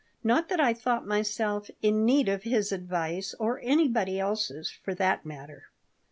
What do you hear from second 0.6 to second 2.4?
thought myself in need